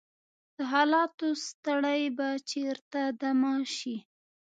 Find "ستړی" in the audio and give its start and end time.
1.47-2.01